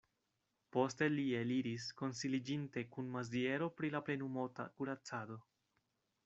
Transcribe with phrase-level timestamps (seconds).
[0.75, 5.39] Poste li eliris, konsiliĝinte kun Maziero pri la plenumota kuracado.